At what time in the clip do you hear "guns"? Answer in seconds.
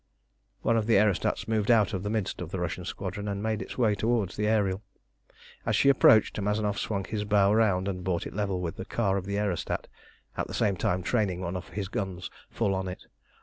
11.87-12.31